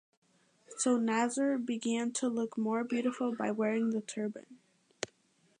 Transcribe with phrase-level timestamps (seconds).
[0.79, 4.57] So Nasr began to look more beautiful by wearing the turban.